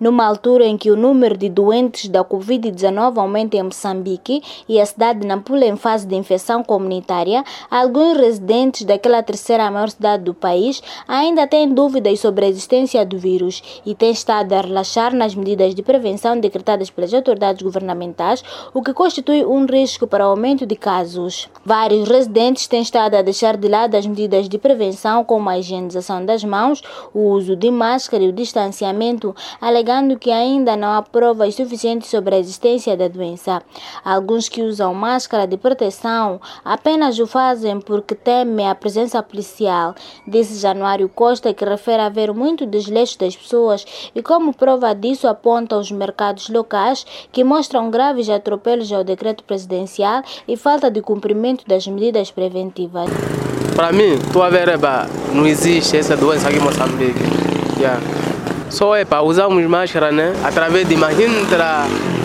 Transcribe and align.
Numa 0.00 0.24
altura 0.24 0.64
em 0.64 0.78
que 0.78 0.90
o 0.90 0.96
número 0.96 1.36
de 1.36 1.50
doentes 1.50 2.08
da 2.08 2.24
Covid-19 2.24 3.18
aumenta 3.18 3.58
em 3.58 3.62
Moçambique 3.62 4.42
e 4.66 4.80
a 4.80 4.86
cidade 4.86 5.20
de 5.20 5.26
Nampula 5.26 5.66
em 5.66 5.76
fase 5.76 6.06
de 6.06 6.16
infecção 6.16 6.64
comunitária, 6.64 7.44
alguns 7.70 8.16
residentes 8.16 8.86
daquela 8.86 9.22
terceira 9.22 9.70
maior 9.70 9.90
cidade 9.90 10.24
do 10.24 10.32
país 10.32 10.82
ainda 11.06 11.46
têm 11.46 11.68
dúvidas 11.68 12.18
sobre 12.18 12.46
a 12.46 12.48
existência 12.48 13.04
do 13.04 13.18
vírus 13.18 13.82
e 13.84 13.94
têm 13.94 14.12
estado 14.12 14.54
a 14.54 14.62
relaxar 14.62 15.14
nas 15.14 15.34
medidas 15.34 15.74
de 15.74 15.82
prevenção 15.82 16.40
decretadas 16.40 16.88
pelas 16.88 17.12
autoridades 17.12 17.60
governamentais, 17.60 18.42
o 18.72 18.80
que 18.80 18.94
constitui 18.94 19.44
um 19.44 19.66
risco 19.66 20.06
para 20.06 20.26
o 20.26 20.30
aumento 20.30 20.64
de 20.64 20.76
casos. 20.76 21.46
Vários 21.62 22.08
residentes 22.08 22.66
têm 22.66 22.80
estado 22.80 23.16
a 23.16 23.22
deixar 23.22 23.54
de 23.54 23.68
lado 23.68 23.94
as 23.94 24.06
medidas 24.06 24.48
de 24.48 24.56
prevenção, 24.56 25.22
como 25.22 25.50
a 25.50 25.58
higienização 25.58 26.24
das 26.24 26.42
mãos, 26.42 26.82
o 27.12 27.32
uso 27.32 27.54
de 27.54 27.70
máscara 27.70 28.24
e 28.24 28.28
o 28.30 28.32
distanciamento, 28.32 29.36
alegando 29.60 29.89
alegando 29.90 30.18
que 30.18 30.30
ainda 30.30 30.76
não 30.76 30.92
há 30.92 31.02
provas 31.02 31.54
suficientes 31.54 32.08
sobre 32.08 32.34
a 32.34 32.38
existência 32.38 32.96
da 32.96 33.08
doença. 33.08 33.60
Alguns 34.04 34.48
que 34.48 34.62
usam 34.62 34.94
máscara 34.94 35.46
de 35.46 35.56
proteção 35.56 36.40
apenas 36.64 37.18
o 37.18 37.26
fazem 37.26 37.80
porque 37.80 38.14
temem 38.14 38.68
a 38.68 38.74
presença 38.74 39.22
policial, 39.22 39.94
disse 40.26 40.60
Januário 40.60 41.08
Costa, 41.08 41.52
que 41.52 41.64
refere 41.64 42.02
haver 42.02 42.32
muito 42.32 42.64
desleixo 42.64 43.18
das 43.18 43.36
pessoas 43.36 43.84
e 44.14 44.22
como 44.22 44.54
prova 44.54 44.94
disso 44.94 45.26
aponta 45.26 45.76
os 45.76 45.90
mercados 45.90 46.48
locais 46.48 47.04
que 47.32 47.42
mostram 47.42 47.90
graves 47.90 48.28
atropelos 48.28 48.92
ao 48.92 49.02
decreto 49.02 49.42
presidencial 49.42 50.22
e 50.46 50.56
falta 50.56 50.90
de 50.90 51.02
cumprimento 51.02 51.66
das 51.66 51.86
medidas 51.86 52.30
preventivas. 52.30 53.10
Para 53.74 53.92
mim, 53.92 54.18
não 55.34 55.46
existe 55.46 55.96
essa 55.96 56.16
doença 56.16 56.48
aqui 56.48 56.58
em 56.58 56.60
Moçambique. 56.60 57.18
Yeah. 57.78 58.29
Só 58.70 58.94
é 58.94 59.04
para 59.04 59.22
usarmos 59.22 59.64
máscara, 59.66 60.12
né? 60.12 60.32
Através 60.44 60.88
de 60.88 60.94
imagina 60.94 61.34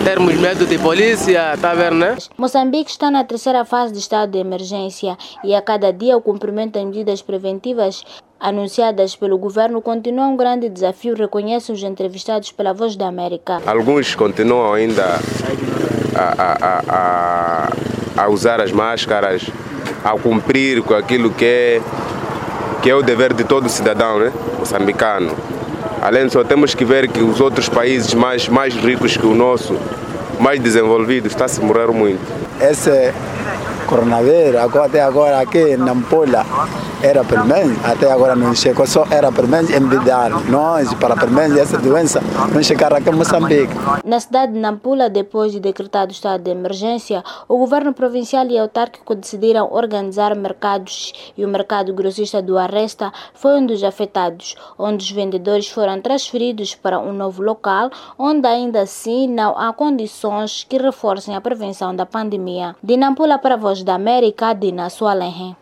termos 0.04 0.34
medo 0.36 0.64
de 0.64 0.78
polícia, 0.78 1.58
tá 1.60 1.74
vendo, 1.74 1.96
né? 1.96 2.16
Moçambique 2.38 2.90
está 2.90 3.10
na 3.10 3.24
terceira 3.24 3.64
fase 3.64 3.92
de 3.92 3.98
estado 3.98 4.30
de 4.30 4.38
emergência 4.38 5.18
e 5.42 5.52
a 5.52 5.60
cada 5.60 5.92
dia 5.92 6.16
o 6.16 6.20
cumprimento 6.20 6.74
das 6.74 6.84
medidas 6.84 7.20
preventivas 7.20 8.04
anunciadas 8.38 9.16
pelo 9.16 9.36
governo 9.36 9.82
continua 9.82 10.26
um 10.26 10.36
grande 10.36 10.68
desafio, 10.68 11.16
reconhecem 11.16 11.74
os 11.74 11.82
entrevistados 11.82 12.52
pela 12.52 12.72
Voz 12.72 12.94
da 12.94 13.08
América. 13.08 13.60
Alguns 13.66 14.14
continuam 14.14 14.74
ainda 14.74 15.18
a, 16.14 16.42
a, 16.42 16.82
a, 16.88 18.22
a 18.22 18.28
usar 18.28 18.60
as 18.60 18.70
máscaras, 18.70 19.42
a 20.04 20.16
cumprir 20.16 20.82
com 20.82 20.94
aquilo 20.94 21.32
que 21.32 21.44
é, 21.44 21.82
que 22.80 22.88
é 22.88 22.94
o 22.94 23.02
dever 23.02 23.34
de 23.34 23.42
todo 23.42 23.68
cidadão 23.68 24.20
né? 24.20 24.32
moçambicano. 24.58 25.34
Além 26.06 26.26
disso, 26.26 26.44
temos 26.44 26.72
que 26.72 26.84
ver 26.84 27.08
que 27.08 27.20
os 27.20 27.40
outros 27.40 27.68
países 27.68 28.14
mais, 28.14 28.48
mais 28.48 28.76
ricos 28.76 29.16
que 29.16 29.26
o 29.26 29.34
nosso, 29.34 29.76
mais 30.38 30.60
desenvolvidos, 30.60 31.32
está 31.32 31.48
se 31.48 31.60
morrer 31.60 31.88
muito. 31.88 32.20
Esse 32.60 33.12
coronavírus, 33.88 34.54
até 34.76 35.02
agora 35.02 35.40
aqui 35.40 35.76
na 35.76 35.86
Nampula, 35.86 36.46
era 37.06 37.24
pelo 37.24 37.44
até 37.84 38.10
agora 38.10 38.34
não 38.34 38.52
chegou, 38.52 38.84
só 38.84 39.04
era 39.10 39.30
pelo 39.30 39.46
nós, 40.48 40.92
para 40.94 41.14
pelo 41.16 41.40
essa 41.56 41.78
doença 41.78 42.20
não 42.52 42.62
chegar 42.62 42.92
aqui 42.92 43.08
em 43.08 43.12
Moçambique. 43.12 43.72
Na 44.04 44.18
cidade 44.18 44.52
de 44.52 44.58
Nampula, 44.58 45.08
depois 45.08 45.52
de 45.52 45.60
decretado 45.60 46.10
o 46.10 46.12
estado 46.12 46.42
de 46.42 46.50
emergência, 46.50 47.22
o 47.48 47.58
governo 47.58 47.92
provincial 47.92 48.46
e 48.46 48.58
autárquico 48.58 49.14
decidiram 49.14 49.72
organizar 49.72 50.34
mercados 50.34 51.12
e 51.36 51.44
o 51.44 51.48
mercado 51.48 51.94
grossista 51.94 52.42
do 52.42 52.58
Arresta 52.58 53.12
foi 53.34 53.60
um 53.60 53.66
dos 53.66 53.84
afetados, 53.84 54.56
onde 54.76 55.04
os 55.04 55.10
vendedores 55.10 55.68
foram 55.68 56.00
transferidos 56.00 56.74
para 56.74 56.98
um 56.98 57.12
novo 57.12 57.40
local, 57.40 57.88
onde 58.18 58.48
ainda 58.48 58.80
assim 58.80 59.28
não 59.28 59.56
há 59.56 59.72
condições 59.72 60.66
que 60.68 60.76
reforcem 60.76 61.36
a 61.36 61.40
prevenção 61.40 61.94
da 61.94 62.04
pandemia. 62.04 62.74
De 62.82 62.96
Nampula 62.96 63.38
para 63.38 63.54
a 63.54 63.58
Voz 63.58 63.84
da 63.84 63.94
América, 63.94 64.52
Dina 64.52 64.90
Sualenhe. 64.90 65.56